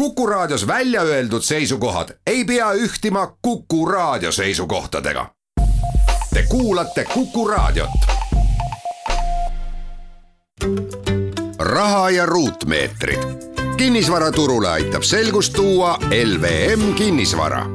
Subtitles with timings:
[0.00, 5.26] Kuku Raadios välja öeldud seisukohad ei pea ühtima Kuku Raadio seisukohtadega.
[6.34, 7.90] Te kuulate Kuku Raadiot.
[11.58, 13.18] raha ja ruutmeetrid.
[13.76, 17.66] kinnisvaraturule aitab selgust tuua LVM kinnisvara.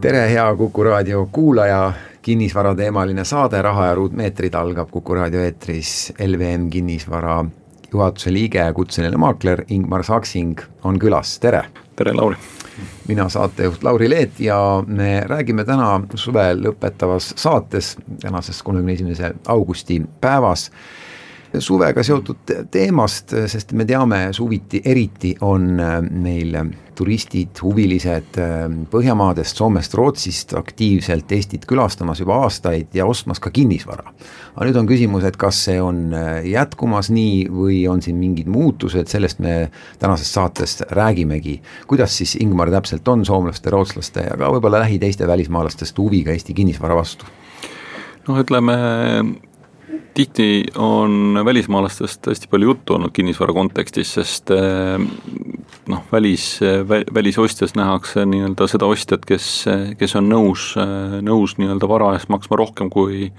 [0.00, 1.92] tere, hea Kuku Raadio kuulaja
[2.22, 7.44] kinnisvarateemaline saade Raha ja ruutmeetrid algab Kuku raadio eetris LVM kinnisvara
[7.92, 11.64] juhatuse liige, kutseline maakler Ingmar Saksing on külas, tere!
[11.96, 12.36] tere, Lauri!
[13.08, 14.56] mina saatejuht Lauri Leet ja
[14.86, 20.70] me räägime täna suve lõpetavas saates, tänases kolmekümne esimese augusti päevas
[21.58, 26.56] suvega seotud teemast, sest me teame, suviti eriti on meil
[26.96, 28.38] turistid, huvilised
[28.92, 34.12] Põhjamaadest, Soomest, Rootsist aktiivselt Eestit külastamas juba aastaid ja ostmas ka kinnisvara
[34.52, 38.50] aga nüüd on küsimus, et kas see on äh, jätkumas nii või on siin mingid
[38.52, 39.70] muutused, sellest me
[40.02, 41.60] tänases saates räägimegi.
[41.88, 46.54] kuidas siis Ingmar täpselt on soomlaste, rootslaste ja ka võib-olla lähi teiste välismaalastest huviga Eesti
[46.54, 47.28] kinnisvara vastu?
[48.28, 48.76] noh, ütleme
[50.14, 55.00] tihti on välismaalastest hästi palju juttu olnud kinnisvara kontekstis, sest äh,
[55.88, 56.60] noh, välis,
[57.14, 59.48] välisostjas nähakse nii-öelda seda ostjat, kes,
[59.98, 60.72] kes on nõus,
[61.24, 63.30] nõus nii-öelda vara eest maksma rohkem kui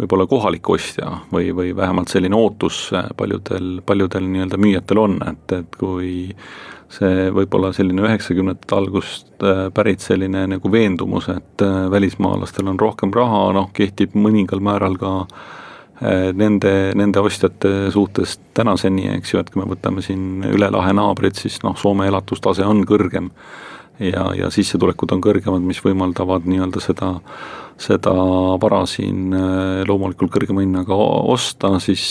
[0.00, 5.80] võib-olla kohalik ostja või, või vähemalt selline ootus paljudel, paljudel nii-öelda müüjatel on, et, et
[5.80, 6.12] kui
[6.90, 13.14] see võib-olla selline üheksakümnendate algust äh, pärit selline nagu veendumus, et äh, välismaalastel on rohkem
[13.14, 15.44] raha, noh, kehtib mõningal määral ka äh,
[16.00, 21.36] nende, nende ostjate suhtes tänaseni, eks ju, et kui me võtame siin üle lahe naabrid,
[21.36, 23.28] siis noh, Soome elatustase on kõrgem
[24.00, 27.10] ja, ja sissetulekud on kõrgemad, mis võimaldavad nii-öelda seda
[27.80, 28.12] seda
[28.60, 32.04] vara siin äh, loomulikult kõrgema hinnaga osta, siis,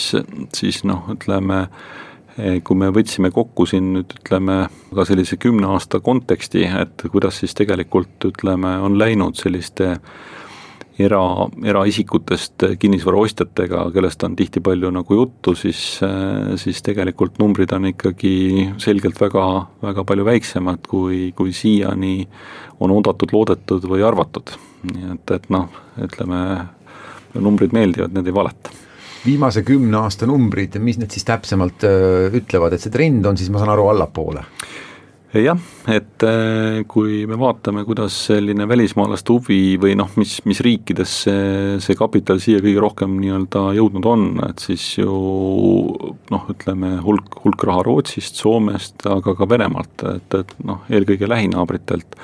[0.56, 1.62] siis noh, ütleme,
[2.38, 4.64] eh, kui me võtsime kokku siin nüüd ütleme
[4.96, 9.96] ka sellise kümne aasta konteksti, et kuidas siis tegelikult ütleme, on läinud selliste
[11.00, 11.22] era,
[11.64, 18.70] eraisikutest kinnisvaraostjatega, kellest on tihti palju nagu juttu, siis, äh, siis tegelikult numbrid on ikkagi
[18.82, 19.46] selgelt väga,
[19.84, 22.18] väga palju väiksemad, kui, kui siiani
[22.80, 24.58] on oodatud, loodetud või arvatud
[24.88, 25.68] nii et, et noh,
[26.04, 26.44] ütleme,
[27.40, 28.76] numbrid meeldivad, need ei valeta
[29.20, 33.50] viimase kümne aasta numbrid, mis need siis täpsemalt öö, ütlevad, et see trend on siis,
[33.52, 34.46] ma saan aru, allapoole?
[35.38, 35.60] Jah,
[35.92, 36.26] et
[36.90, 42.42] kui me vaatame, kuidas selline välismaalaste huvi või noh, mis, mis riikides see, see kapital
[42.42, 45.14] siia kõige rohkem nii-öelda jõudnud on, et siis ju
[46.34, 52.18] noh, ütleme hulk, hulk raha Rootsist, Soomest, aga ka Venemaalt, et, et noh, eelkõige lähinaabritelt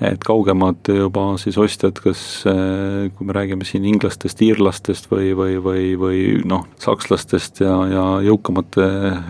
[0.00, 5.58] et kaugemad juba siis ostjad, kas eh, kui me räägime siin inglastest, iirlastest või, või,
[5.62, 8.86] või, või noh, sakslastest ja, ja jõukamate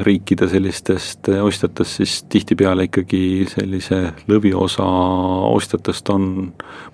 [0.07, 4.87] riikide sellistest ostjatest, siis tihtipeale ikkagi sellise lõviosa
[5.51, 6.31] ostjatest on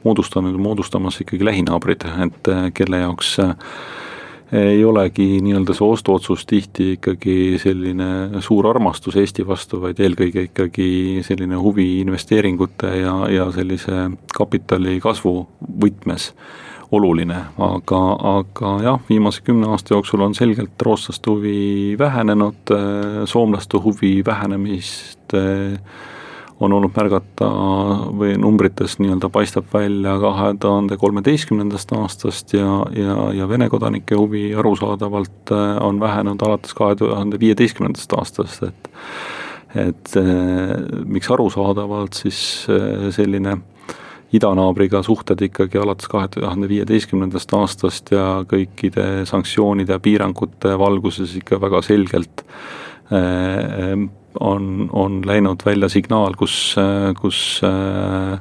[0.07, 3.37] moodustanud, moodustamas ikkagi lähinaabrid, et eh, kelle jaoks
[4.53, 10.89] ei olegi nii-öelda see ostuotsus tihti ikkagi selline suur armastus Eesti vastu, vaid eelkõige ikkagi
[11.27, 14.07] selline huvi investeeringute ja, ja sellise
[14.37, 15.35] kapitali kasvu
[15.83, 16.31] võtmes
[16.95, 18.01] oluline, aga,
[18.39, 22.71] aga jah, viimase kümne aasta jooksul on selgelt rootslaste huvi vähenenud,
[23.27, 25.35] soomlaste huvi vähenemist
[26.61, 27.49] on olnud märgata
[28.17, 34.49] või numbrites nii-öelda paistab välja kahe tuhande kolmeteistkümnendast aastast ja, ja, ja Vene kodanike huvi
[34.55, 38.95] arusaadavalt äh, on vähenenud alates kahe tuhande viieteistkümnendast aastast, et
[39.77, 40.75] et eh,
[41.05, 42.39] miks arusaadavalt siis
[42.73, 43.57] eh, selline
[44.37, 51.61] idanaabriga suhted ikkagi alates kahe tuhande viieteistkümnendast aastast ja kõikide sanktsioonide ja piirangute valguses ikka
[51.63, 52.47] väga selgelt
[54.41, 56.77] on, on läinud välja signaal, kus,
[57.21, 58.39] kus äh,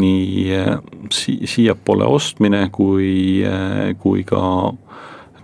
[0.00, 0.78] nii äh,
[1.12, 4.72] si-, siiapoole ostmine kui, äh, kui ka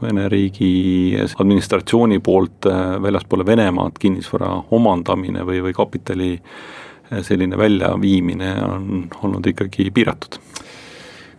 [0.00, 2.64] Vene riigi administratsiooni poolt
[3.04, 6.30] väljaspoole Venemaad kinnisvara omandamine või, või kapitali
[7.20, 8.86] selline väljaviimine on
[9.20, 10.38] olnud ikkagi piiratud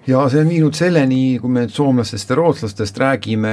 [0.08, 3.52] ja see on viinud selleni, kui me nüüd soomlastest ja rootslastest räägime,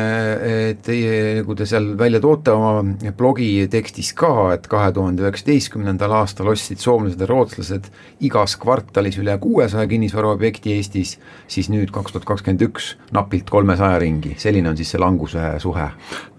[0.71, 6.15] et teie, nagu te seal välja toote oma blogi tekstis ka, et kahe tuhande üheksateistkümnendal
[6.23, 7.91] aastal ostsid soomlased ja rootslased
[8.25, 11.19] igas kvartalis üle kuuesaja kinnisvaraobjekti Eestis,
[11.51, 15.93] siis nüüd kaks tuhat kakskümmend üks napilt kolmesaja ringi, selline on siis see languse suhe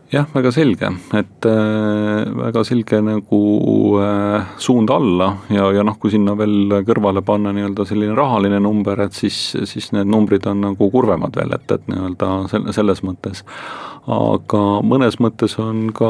[0.10, 3.42] jah, väga selge, et äh, väga selge nagu
[4.02, 9.04] äh, suund alla ja, ja noh, kui sinna veel kõrvale panna nii-öelda selline rahaline number,
[9.06, 9.38] et siis,
[9.70, 13.44] siis need numbrid on nagu kurvemad veel, et, et nii-öelda selle, selles mõttes.
[14.10, 16.10] aga mõnes mõttes on ka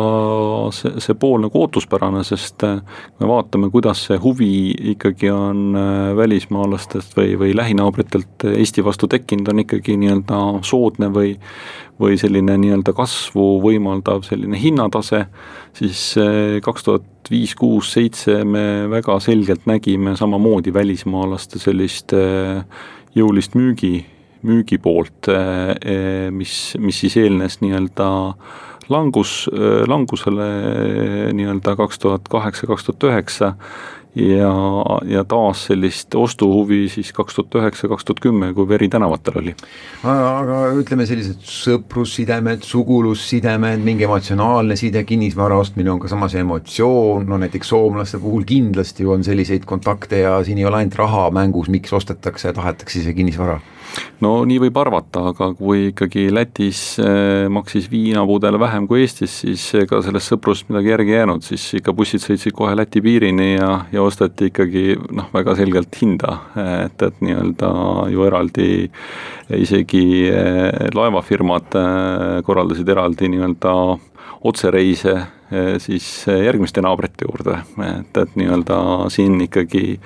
[0.75, 2.79] see, see pool nagu ootuspärane, sest äh,
[3.19, 9.51] me vaatame, kuidas see huvi ikkagi on äh, välismaalastest või, või lähinaabritelt Eesti vastu tekkinud,
[9.51, 11.35] on ikkagi nii-öelda soodne või
[11.99, 15.23] või selline nii-öelda kasvu võimaldav selline hinnatase,
[15.77, 22.61] siis eh, kaks tuhat viis, kuus, seitse me väga selgelt nägime samamoodi välismaalaste sellist eh,
[23.17, 24.05] jõulist müügi,
[24.45, 28.09] müügi poolt, eh, mis, mis siis eelnes nii-öelda
[28.89, 29.45] langus,
[29.87, 30.49] langusele
[31.37, 33.53] nii-öelda kaks tuhat kaheksa, kaks tuhat üheksa
[34.15, 34.51] ja,
[35.05, 39.55] ja taas sellist ostuhuvi siis kaks tuhat üheksa, kaks tuhat kümme, kui veri tänavatel oli.
[40.03, 47.39] aga ütleme, sellised sõprussidemed, sugulussidemed, mingi emotsionaalne side, kinnisvara ostmine on ka samas emotsioon, no
[47.41, 51.93] näiteks soomlaste puhul kindlasti on selliseid kontakte ja siin ei ole ainult raha mängus, miks
[51.93, 53.59] ostetakse, tahetakse ise kinnisvara
[54.23, 59.63] no nii võib arvata, aga kui ikkagi Lätis eh, maksis viinapudel vähem kui Eestis, siis
[59.79, 63.71] ega sellest sõprust midagi järgi ei jäänud, siis ikka bussid sõitsid kohe Läti piirini ja,
[63.93, 64.85] ja osteti ikkagi
[65.15, 66.35] noh, väga selgelt hinda,
[66.85, 67.71] et, et nii-öelda
[68.13, 68.69] ju eraldi
[69.59, 73.75] isegi eh, laevafirmad eh, korraldasid eraldi nii-öelda
[74.47, 75.17] otsereise
[75.81, 78.77] siis järgmiste naabrite juurde, et, et nii-öelda
[79.11, 79.97] siin ikkagi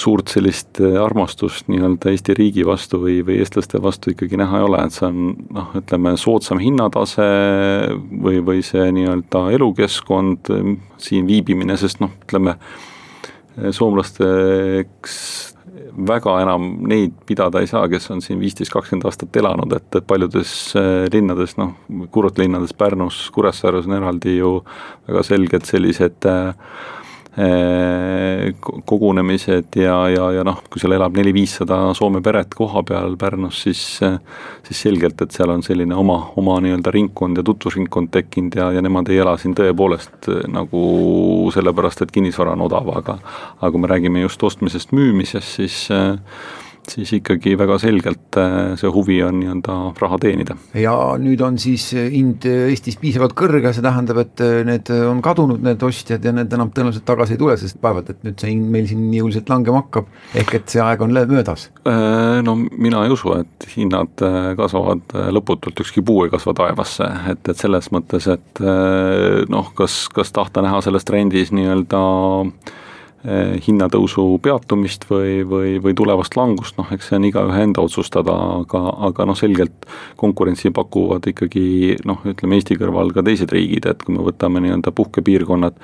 [0.00, 4.66] suurt sellist äh, armastust nii-öelda Eesti riigi vastu või, või eestlaste vastu ikkagi näha ei
[4.68, 5.20] ole, et see on
[5.56, 7.26] noh, ütleme soodsam hinnatase
[8.10, 10.52] või, või see nii-öelda elukeskkond,
[11.00, 12.56] siin viibimine, sest noh, ütleme
[13.76, 15.16] soomlasteks
[16.06, 20.54] väga enam neid pidada ei saa, kes on siin viisteist, kakskümmend aastat elanud, et paljudes
[20.78, 21.74] äh, linnades, noh,
[22.14, 24.56] kurortlinnades Pärnus, Kuressaares on eraldi ju
[25.08, 26.99] väga selged sellised äh, Äh,
[28.90, 33.84] kogunemised ja, ja, ja noh, kui seal elab neli-viissada Soome peret koha peal Pärnus, siis
[34.66, 38.82] siis selgelt, et seal on selline oma, oma nii-öelda ringkond ja tutvusringkond tekkinud ja, ja
[38.82, 40.82] nemad ei ela siin tõepoolest äh, nagu
[41.54, 43.18] sellepärast, et kinnisvara on odav, aga
[43.60, 46.18] aga kui me räägime just ostmisest, müümisest, siis äh,
[46.88, 50.56] siis ikkagi väga selgelt äh, see huvi on nii-öelda raha teenida.
[50.78, 55.62] ja nüüd on siis hind Eestis piisavalt kõrge, see tähendab, et äh, need on kadunud,
[55.64, 58.70] need ostjad ja need enam tõenäoliselt tagasi ei tule, sest vaevalt, et nüüd see hind
[58.72, 60.10] meil siin jõuliselt langema hakkab,
[60.42, 61.68] ehk et see aeg on möödas.
[61.84, 64.26] Äh, no mina ei usu, et hinnad
[64.58, 68.62] kasvavad lõputult, ükski puu ei kasva taevasse, et, et selles mõttes, et
[69.50, 72.04] noh, kas, kas tahta näha selles trendis nii-öelda
[73.20, 78.32] hinnatõusu peatumist või, või, või tulevast langust, noh eks see on igaühe enda otsustada,
[78.62, 78.80] aga,
[79.10, 79.84] aga noh, selgelt
[80.20, 84.94] konkurentsi pakuvad ikkagi noh, ütleme Eesti kõrval ka teised riigid, et kui me võtame nii-öelda
[84.96, 85.76] puhkepiirkonnad,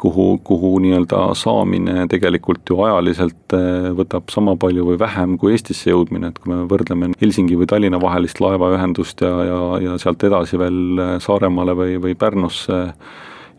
[0.00, 5.90] kuhu, kuhu nii-öelda saamine tegelikult ju ajaliselt eh, võtab sama palju või vähem kui Eestisse
[5.90, 10.62] jõudmine, et kui me võrdleme Helsingi või Tallinna vahelist laevaühendust ja, ja, ja sealt edasi
[10.62, 12.80] veel Saaremaale või, või Pärnusse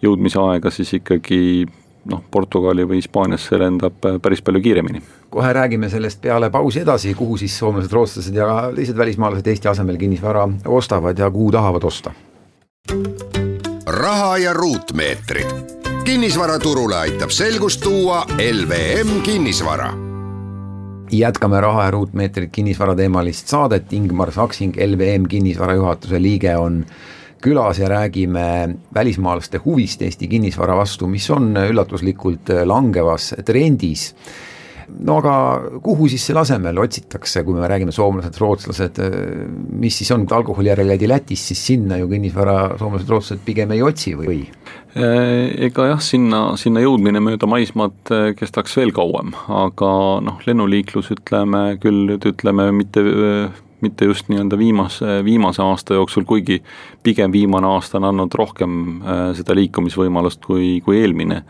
[0.01, 1.67] jõudmise aega, siis ikkagi
[2.05, 5.01] noh, Portugali või Hispaaniasse lendab äh, päris palju kiiremini.
[5.29, 9.97] kohe räägime sellest peale pausi edasi, kuhu siis soomlased, rootslased ja teised välismaalased Eesti asemel
[9.97, 12.11] kinnisvara ostavad ja kuhu tahavad osta.
[13.85, 15.47] raha ja ruutmeetrid.
[16.03, 19.93] kinnisvaraturule aitab selgust tuua LVM kinnisvara
[21.11, 26.85] jätkame Raha ja ruutmeetrit kinnisvarateemalist saadet, Ingmar Saksing, LVM kinnisvara juhatuse liige on
[27.41, 28.45] külas ja räägime
[28.93, 34.11] välismaalaste huvist Eesti kinnisvara vastu, mis on üllatuslikult langevas trendis
[34.99, 35.33] no aga
[35.83, 38.99] kuhu siis selle asemel otsitakse, kui me räägime soomlased, rootslased,
[39.81, 43.83] mis siis on, alkoholi järele käidi Lätis, siis sinna ju kinnisvara soomlased, rootslased pigem ei
[43.85, 44.43] otsi või?
[44.91, 49.91] ega jah, sinna, sinna jõudmine mööda maismaad kestaks veel kauem, aga
[50.25, 53.05] noh, lennuliiklus ütleme küll ütleme mitte
[53.81, 56.61] mitte just nii-öelda viimase, viimase aasta jooksul, kuigi
[57.03, 61.43] pigem viimane aasta on andnud rohkem äh, seda liikumisvõimalust kui, kui eelmine.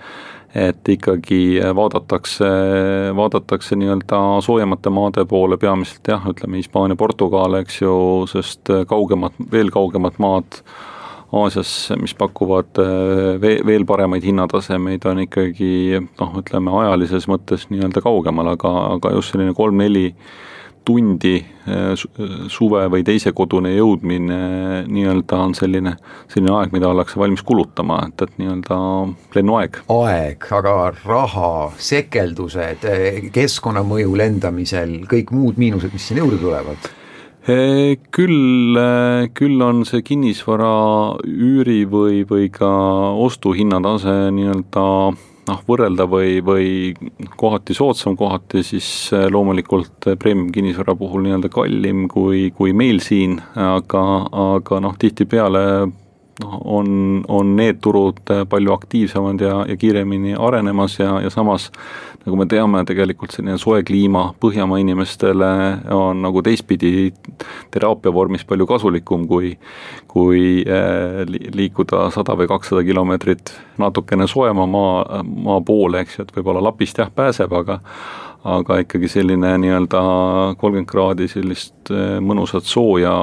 [0.52, 2.48] et ikkagi vaadatakse,
[3.16, 7.94] vaadatakse nii-öelda soojemate maade poole, peamiselt jah, ütleme Hispaania, Portugal, eks ju,
[8.28, 10.60] sest kaugemad, veel kaugemad maad
[11.32, 18.04] Aasias, mis pakuvad äh, veel, veel paremaid hinnatasemeid, on ikkagi noh, ütleme ajalises mõttes nii-öelda
[18.04, 20.10] kaugemal, aga, aga just selline kolm-neli
[20.86, 22.06] tundi äh,
[22.52, 24.40] suve või teise kodune jõudmine
[24.88, 25.96] nii-öelda on selline,
[26.32, 28.80] selline aeg, mida ollakse valmis kulutama, et, et nii-öelda
[29.38, 29.84] lennuaeg.
[29.98, 31.52] aeg, aga raha,
[31.92, 32.88] sekeldused,
[33.36, 36.92] keskkonnamõju lendamisel, kõik muud miinused, mis siin juurde tulevad
[37.42, 38.78] Küll,
[39.34, 40.74] küll on see kinnisvara
[41.26, 42.70] üüri või, või ka
[43.18, 44.84] ostuhinnatase nii-öelda
[45.48, 46.68] noh, võrrelda või, või
[47.40, 48.88] kohati soodsam, kohati siis
[49.32, 54.04] loomulikult premium kinnisvara puhul nii-öelda kallim kui, kui meil siin, aga,
[54.58, 55.66] aga noh, tihtipeale
[56.42, 56.94] noh, on,
[57.28, 61.70] on need turud palju aktiivsemad ja, ja kiiremini arenemas ja, ja samas
[62.26, 65.50] nagu me teame, tegelikult selline soe kliima Põhjamaa inimestele
[65.96, 67.12] on nagu teistpidi
[67.74, 69.56] teraapia vormis palju kasulikum, kui
[70.12, 71.22] kui eh,
[71.56, 77.00] liikuda sada või kakssada kilomeetrit natukene soojema maa, maa poole, eks ju, et võib-olla Lapist
[77.02, 77.80] jah, pääseb, aga
[78.42, 80.00] aga ikkagi selline nii-öelda
[80.58, 83.14] kolmkümmend kraadi sellist eh, mõnusat sooja,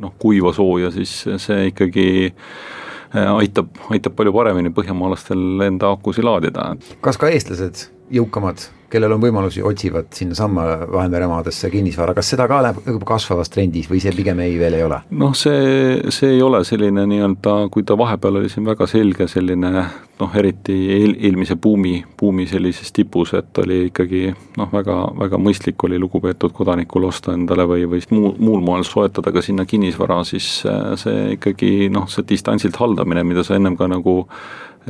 [0.00, 1.12] noh, kuiva sooja, siis
[1.42, 6.74] see ikkagi eh, aitab, aitab palju paremini põhjamaalastel enda akusid laadida.
[7.04, 13.00] kas ka eestlased jõukamad, kellel on võimalusi, otsivad sinnasamma Vahemeremaadesse kinnisvara, kas seda ka läheb
[13.06, 15.00] kasvavas trendis või see pigem ei, veel ei ole?
[15.18, 19.72] noh, see, see ei ole selline nii-öelda, kui ta vahepeal oli siin väga selge selline
[20.20, 24.22] noh, eriti eel, eelmise buumi, buumi sellises tipus, et oli ikkagi
[24.56, 29.34] noh, väga, väga mõistlik oli lugupeetud kodanikul osta endale või, või muu, muul moel soetada
[29.34, 30.62] ka sinna kinnisvara, siis
[31.02, 34.22] see ikkagi noh, see distantsilt haldamine, mida sa ennem ka nagu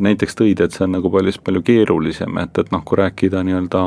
[0.02, 3.82] näiteks tõid, et see on nagu palju, palju keerulisem, et, et noh, kui rääkida nii-öelda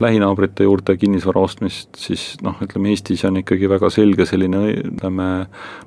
[0.00, 5.28] lähinaabrite juurde kinnisvara ostmist, siis noh, ütleme Eestis on ikkagi väga selge selline ütleme,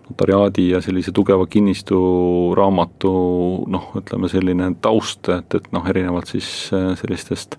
[0.09, 1.97] notariaadi ja sellise tugeva kinnistu
[2.57, 3.13] raamatu
[3.73, 7.57] noh, ütleme selline taust, et, et noh, erinevalt siis äh, sellistest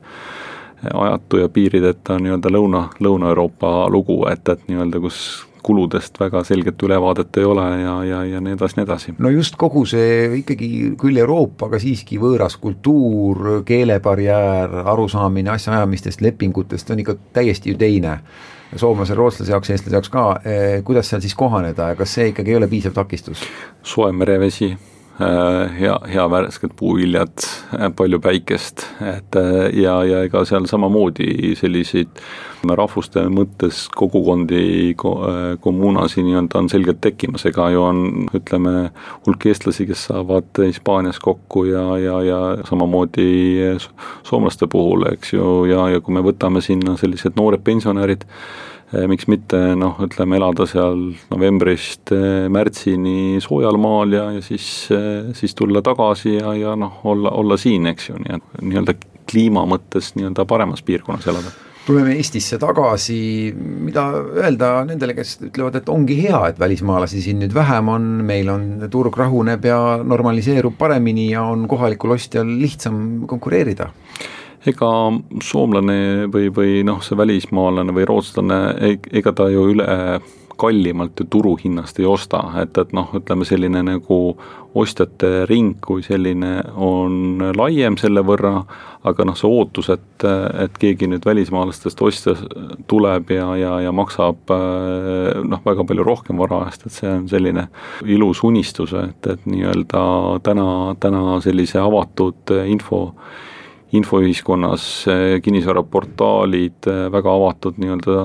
[0.85, 5.19] ajatu ja piirideta nii-öelda Lõuna, Lõuna-Euroopa lugu, et, et nii-öelda kus
[5.65, 9.15] kuludest väga selget ülevaadet ei ole ja, ja, ja nii edasi, nii edasi.
[9.19, 16.93] no just kogu see ikkagi küll Euroopa, aga siiski võõras kultuur, keelebarjäär, arusaamine asjaajamistest, lepingutest
[16.93, 18.19] on ikka täiesti ju teine
[18.77, 22.53] soomlase, rootslase jaoks, eestlase jaoks ka, eh, kuidas seal siis kohaneda ja kas see ikkagi
[22.55, 23.47] ei ole piisav takistus?
[23.83, 24.75] soe merevesi
[25.19, 27.45] hea, hea värsked puuviljad,
[27.75, 32.23] äh, palju päikest, et äh, ja, ja ega seal samamoodi selliseid
[32.65, 37.99] rahvuste mõttes kogukondi, kommuunasi nii-öelda on selgelt tekkimas, ega ju on,
[38.35, 38.89] ütleme,
[39.27, 43.29] hulk eestlasi, kes saavad Hispaanias kokku ja, ja, ja samamoodi
[44.25, 48.25] soomlaste puhul, eks ju, ja, ja kui me võtame sinna sellised noored pensionärid,
[49.11, 55.35] miks mitte noh, ütleme elada seal novembrist eh, märtsini soojal maal ja, ja siis, eh,
[55.37, 58.97] siis tulla tagasi ja, ja noh, olla, olla siin, eks ju, nii et nii-öelda
[59.31, 61.55] kliima mõttes nii-öelda paremas piirkonnas elada.
[61.85, 63.17] Tuleme Eestisse tagasi,
[63.55, 64.07] mida
[64.41, 68.65] öelda nendele, kes ütlevad, et ongi hea, et välismaalasi siin nüüd vähem on, meil on,
[68.93, 73.91] turg rahuneb ja normaliseerub paremini ja on kohalikul ostjal lihtsam konkureerida
[74.71, 74.91] ega
[75.45, 75.99] soomlane
[76.33, 78.63] või, või noh, see välismaalane või rootslane,
[79.13, 79.89] ega ta ju üle
[80.57, 84.19] kallimalt ju turuhinnast ei osta, et, et noh, ütleme selline nagu
[84.75, 88.61] ostjate ring kui selline on laiem selle võrra,
[89.07, 90.27] aga noh, see ootus, et,
[90.65, 92.37] et keegi nüüd välismaalastest ostja
[92.91, 97.69] tuleb ja, ja, ja maksab noh, väga palju rohkem vara eest, et see on selline
[98.07, 100.05] ilus unistus, et, et nii-öelda
[100.47, 100.69] täna,
[101.03, 103.09] täna sellise avatud info
[103.95, 104.85] infoühiskonnas
[105.45, 108.19] kinnisvaraportaalid, väga avatud nii-öelda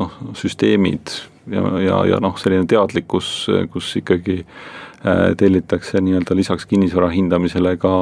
[0.00, 1.14] noh, süsteemid
[1.50, 4.42] ja, ja, ja noh, selline teadlikkus, kus ikkagi
[5.40, 7.94] tellitakse nii-öelda lisaks kinnisvara hindamisele ka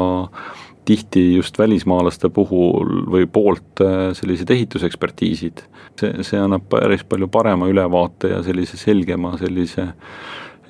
[0.89, 3.83] tihti just välismaalaste puhul või poolt
[4.17, 5.61] sellised ehitusekspertiisid.
[6.01, 9.85] see, see annab päris palju parema ülevaate ja sellise selgema sellise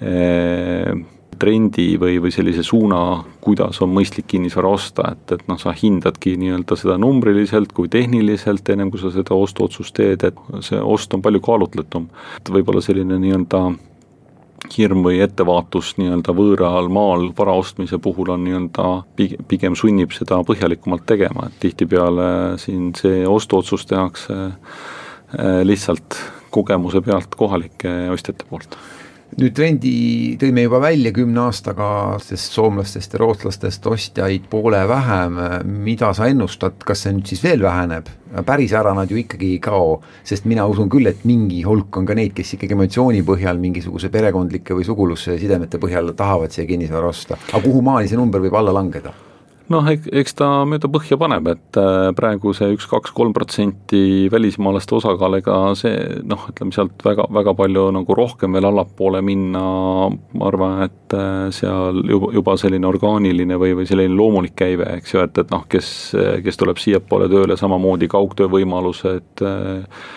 [0.02, 0.92] eh,
[1.40, 6.36] trendi või, või sellise suuna, kuidas on mõistlik kinnisvara osta, et, et noh, sa hindadki
[6.40, 11.24] nii-öelda seda numbriliselt kui tehniliselt, ennem kui sa seda ostuotsust teed, et see ost on
[11.24, 12.08] palju kaalutletum.
[12.40, 13.62] et võib-olla selline nii-öelda
[14.74, 18.88] hirm või ettevaatus nii-öelda võõral maal vara ostmise puhul on nii-öelda
[19.48, 26.18] pigem sunnib seda põhjalikumalt tegema, et tihtipeale siin see ostuotsus tehakse eh, lihtsalt
[26.50, 28.78] kogemuse pealt kohalike ostjate poolt
[29.36, 29.92] nüüd trendi
[30.40, 31.90] tõime juba välja kümne aastaga,
[32.24, 35.36] sest soomlastest ja rootslastest ostjaid poole vähem,
[35.84, 38.08] mida sa ennustad, kas see nüüd siis veel väheneb?
[38.44, 42.08] päris ära nad ju ikkagi ei kao, sest mina usun küll, et mingi hulk on
[42.08, 47.40] ka neid, kes ikkagi emotsiooni põhjal mingisuguse perekondlike või sugulussidemete põhjal tahavad siia kinnisvara osta,
[47.48, 49.14] aga kuhu maani see number võib alla langeda?
[49.72, 54.96] Noh, eks ta mööda põhja paneb, et äh, praegu see üks, kaks, kolm protsenti välismaalaste
[54.98, 55.94] osakaal, ega see
[56.28, 59.64] noh, ütleme sealt väga, väga palju nagu rohkem veel allapoole minna,
[60.08, 65.14] ma arvan, et äh, seal juba, juba selline orgaaniline või, või selline loomulik käive, eks
[65.14, 65.90] ju, et, et noh, kes,
[66.44, 70.08] kes tuleb siiapoole tööle, samamoodi kaugtöö võimalused, äh,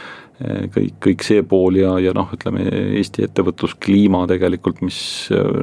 [0.74, 2.66] kõik, kõik see pool ja, ja noh, ütleme
[2.98, 5.00] Eesti ettevõtluskliima tegelikult, mis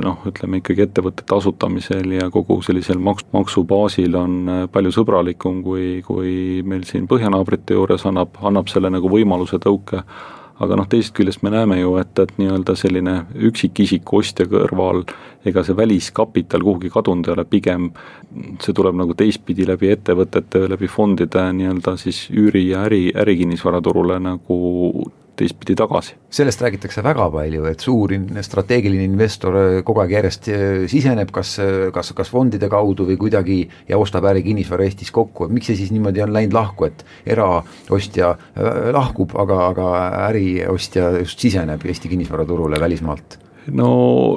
[0.04, 4.38] noh, ütleme ikkagi ettevõtete asutamisel ja kogu sellisel maks-, maksubaasil on
[4.72, 10.04] palju sõbralikum, kui, kui meil siin põhjanaabrite juures annab, annab selle nagu võimaluse tõuke
[10.58, 13.14] aga noh, teisest küljest me näeme ju, et, et nii-öelda selline
[13.48, 15.04] üksikisiku ostja kõrval
[15.46, 17.90] ega see väliskapital kuhugi kadunud ei ole, pigem
[18.62, 24.58] see tuleb nagu teistpidi läbi ettevõtete, läbi fondide nii-öelda siis üüri- ja äri, ärikinnisvaraturule nagu
[25.38, 26.14] teistpidi tagasi.
[26.30, 28.12] sellest räägitakse väga palju, et suur
[28.44, 33.18] strateegiline investor äh, kogu aeg järjest äh, siseneb, kas, äh, kas, kas fondide kaudu või
[33.20, 37.04] kuidagi ja ostab ärikinnisvara Eestis kokku, et miks see siis niimoodi on läinud lahku, et
[37.26, 38.34] eraostja
[38.94, 39.90] lahkub, aga, aga
[40.28, 43.38] äriostja just siseneb Eesti kinnisvaraturule välismaalt?
[43.74, 43.90] No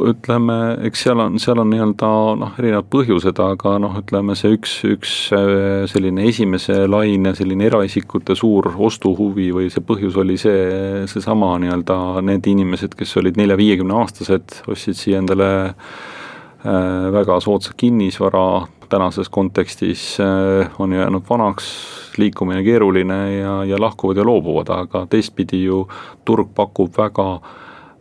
[0.09, 0.57] ütleme,
[0.87, 2.09] eks seal on, seal on nii-öelda
[2.39, 8.35] noh, erinevad põhjused, aga noh, ütleme see üks, üks äh, selline esimese laine selline eraisikute
[8.37, 11.97] suur ostuhuvi või see põhjus oli see, seesama nii-öelda
[12.27, 20.13] need inimesed, kes olid nelja-viiekümne aastased, ostsid siia endale äh, väga soodsa kinnisvara, tänases kontekstis
[20.19, 21.71] äh, on jäänud vanaks,
[22.19, 25.85] liikumine keeruline ja, ja lahkuvad ja loobuvad, aga teistpidi ju
[26.27, 27.27] turg pakub väga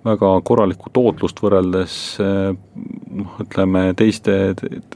[0.04, 4.54] väga korralikku tootlust võrreldes noh, ütleme teiste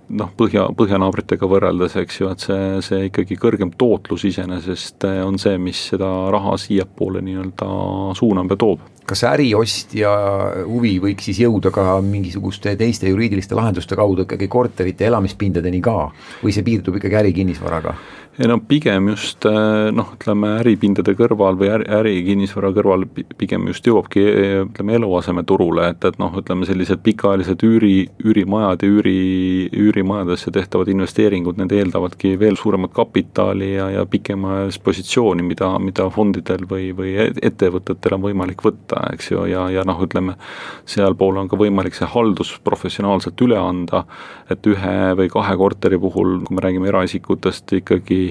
[0.09, 5.59] noh, põhja, põhjanaabritega võrreldes, eks ju, et see, see ikkagi kõrgem tootlus iseenesest on see,
[5.61, 7.71] mis seda raha siiapoole nii-öelda
[8.17, 10.11] suunab ja toob kas äriostja
[10.65, 16.09] huvi võiks siis jõuda ka mingisuguste teiste juriidiliste lahenduste kaudu ikkagi korterite elamispindadeni ka
[16.41, 17.95] või see piirdub ikkagi ärikinnisvaraga?
[18.39, 23.05] Ei no pigem just äh, noh, ütleme äripindade kõrval või äri, ärikinnisvara kõrval
[23.39, 24.25] pigem just jõuabki
[24.65, 29.15] ütleme eluasemeturule, et, et noh, ütleme sellised pikaajalised üüri, üürimajad ja üüri,
[29.71, 36.67] üürimajadesse tehtavad investeeringud, need eeldavadki veel suuremat kapitali ja, ja pikemaajalist positsiooni, mida, mida fondidel
[36.71, 40.35] või, või ettevõtetel on võimalik võtta, eks ju, ja, ja noh, ütleme
[40.91, 44.03] sealpool on ka võimalik see haldus professionaalselt üle anda,
[44.51, 48.24] et ühe või kahe korteri puhul, kui me räägime eraisikutest, ikkagi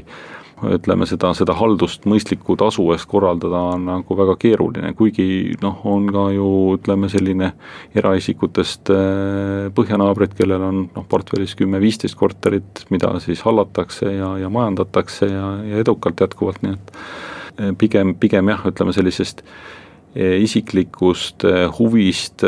[0.72, 5.26] ütleme seda, seda haldust mõistliku tasu eest korraldada on nagu väga keeruline, kuigi
[5.64, 6.48] noh, on ka ju
[6.78, 7.52] ütleme selline
[7.98, 15.30] eraisikutest äh, põhjanaabrid, kellel on noh, portfellis kümme-viisteist korterit, mida siis hallatakse ja, ja majandatakse
[15.32, 21.44] ja, ja edukalt jätkuvalt, nii et äh, pigem, pigem jah, ütleme sellisest äh, isiklikust
[21.80, 22.46] huvist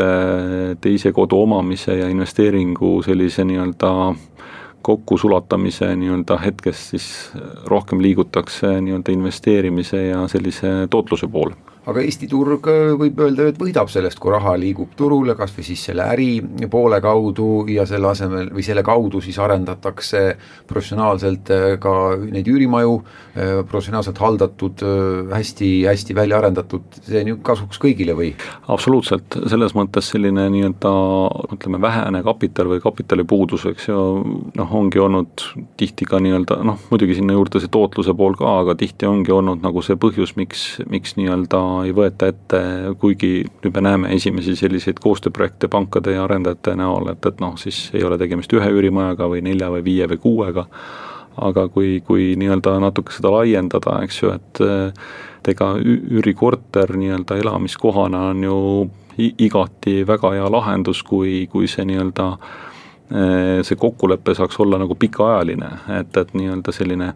[0.82, 3.92] teise kodu omamise ja investeeringu sellise nii-öelda
[4.86, 7.08] kokkusulatamise nii-öelda hetkest siis
[7.66, 11.58] rohkem liigutakse nii-öelda investeerimise ja sellise tootluse poole
[11.90, 15.66] aga Eesti turg äh, võib öelda, et võidab sellest, kui raha liigub turule, kas või
[15.68, 16.30] siis selle äri
[16.72, 20.24] poole kaudu ja selle asemel või selle kaudu siis arendatakse
[20.70, 21.94] professionaalselt äh, ka
[22.24, 22.98] neid üürimaju,
[23.36, 24.86] äh, professionaalselt haldatud,
[25.32, 28.32] hästi, hästi välja arendatud, see on ju kasuks kõigile või?
[28.72, 30.94] absoluutselt, selles mõttes selline nii-öelda
[31.54, 34.00] ütleme, vähene kapital või kapitalipuudus, eks ju,
[34.58, 35.46] noh, ongi olnud
[35.78, 39.62] tihti ka nii-öelda noh, muidugi sinna juurde see tootluse pool ka, aga tihti ongi olnud
[39.66, 42.62] nagu see põhjus, miks, miks nii-öelda ei võeta ette,
[43.00, 47.90] kuigi nüüd me näeme esimesi selliseid koostööprojekte pankade ja arendajate näol, et, et noh, siis
[47.94, 50.66] ei ole tegemist ühe üürimajaga või nelja või viie või kuuega,
[51.46, 54.64] aga kui, kui nii-öelda natuke seda laiendada, eks ju, et
[55.46, 58.56] et ega üürikorter nii-öelda elamiskohana on ju
[59.18, 62.32] igati väga hea lahendus, kui, kui see nii-öelda
[63.62, 67.12] see kokkulepe saaks olla nagu pikaajaline, et, et nii-öelda selline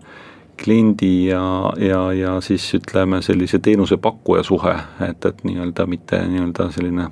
[0.60, 1.41] kliendi ja,
[1.82, 4.76] ja, ja siis ütleme, sellise teenusepakkuja suhe,
[5.10, 7.10] et, et nii-öelda mitte nii-öelda selline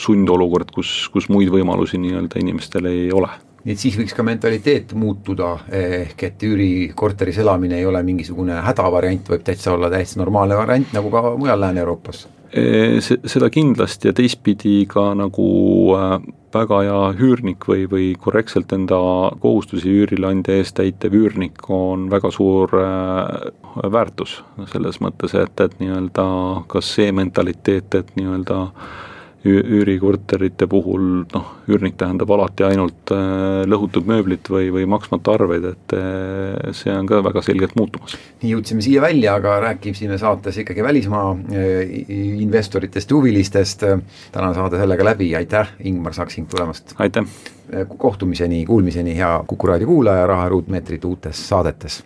[0.00, 3.30] sundolukord, kus, kus muid võimalusi nii-öelda inimestel ei ole.
[3.64, 9.28] Nii et siis võiks ka mentaliteet muutuda, ehk et üürikorteris elamine ei ole mingisugune hädavariant,
[9.34, 15.12] võib täitsa olla täiesti normaalne variant, nagu ka mujal Lääne-Euroopas seda kindlasti ja teistpidi ka
[15.14, 15.48] nagu
[15.94, 16.16] äh,
[16.54, 18.98] väga hea üürnik või, või korrektselt enda
[19.42, 23.52] kohustusi üürileandja eest täitev üürnik on väga suur äh,
[23.92, 24.40] väärtus.
[24.72, 26.26] Selles mõttes, et, et nii-öelda
[26.72, 28.64] kas see mentaliteet, et nii-öelda
[29.44, 35.94] üürikorterite puhul noh, üürnik tähendab alati ainult äh, lõhutud mööblit või, või maksmata arveid, et
[35.96, 38.16] äh, see on ka väga selgelt muutumas.
[38.42, 41.94] nii jõudsime siia välja, aga rääkisime saates ikkagi välismaa äh,
[42.44, 43.86] investoritest ja huvilistest,
[44.34, 46.94] tänane saade sellega läbi, aitäh, Ingmar Saksing tulemast!
[46.98, 47.24] aitäh!
[47.98, 52.02] kohtumiseni, kuulmiseni, hea Kuku raadio kuulaja, Raha ruutmeetrid uutes saadetes!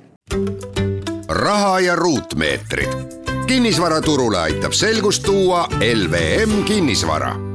[1.29, 7.54] raha ja ruutmeetrid kinnisvaraturule aitab selgust tuua LVM kinnisvara